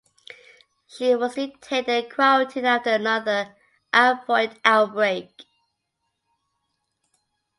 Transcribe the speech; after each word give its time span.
She 0.87 1.13
was 1.15 1.35
detained 1.35 1.87
and 1.87 2.11
quarantined 2.11 2.65
after 2.65 2.89
another 2.93 3.55
typhoid 3.93 4.59
outbreak. 4.65 5.43